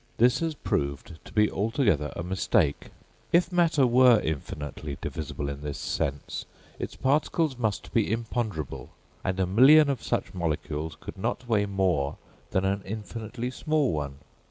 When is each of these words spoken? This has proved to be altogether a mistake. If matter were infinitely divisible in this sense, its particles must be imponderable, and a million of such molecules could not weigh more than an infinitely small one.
This 0.17 0.39
has 0.39 0.55
proved 0.55 1.23
to 1.25 1.31
be 1.31 1.51
altogether 1.51 2.11
a 2.15 2.23
mistake. 2.23 2.89
If 3.31 3.51
matter 3.51 3.85
were 3.85 4.19
infinitely 4.21 4.97
divisible 4.99 5.47
in 5.47 5.61
this 5.61 5.77
sense, 5.77 6.45
its 6.79 6.95
particles 6.95 7.55
must 7.55 7.93
be 7.93 8.11
imponderable, 8.11 8.89
and 9.23 9.39
a 9.39 9.45
million 9.45 9.91
of 9.91 10.01
such 10.01 10.33
molecules 10.33 10.97
could 10.99 11.19
not 11.19 11.47
weigh 11.47 11.67
more 11.67 12.17
than 12.49 12.65
an 12.65 12.81
infinitely 12.83 13.51
small 13.51 13.91
one. 13.93 14.15